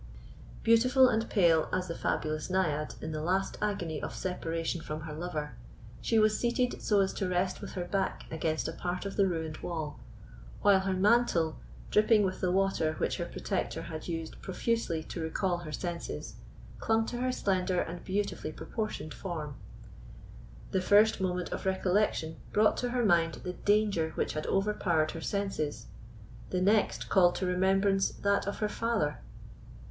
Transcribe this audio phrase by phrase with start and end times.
[0.63, 5.13] Beautiful and pale as the fabulous Naiad in the last agony of separation from her
[5.13, 5.53] lover,
[6.01, 9.27] she was seated so as to rest with her back against a part of the
[9.27, 9.99] ruined wall,
[10.63, 11.59] while her mantle,
[11.91, 16.33] dripping with the water which her protector had used profusely to recall her senses,
[16.79, 19.53] clung to her slender and beautifully proportioned form.
[20.71, 25.21] The first moment of recollection brought to her mind the danger which had overpowered her
[25.21, 25.85] senses;
[26.49, 29.19] the next called to remembrance that of her father.